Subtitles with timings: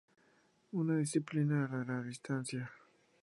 [0.71, 2.71] Una disciplina de la distancia.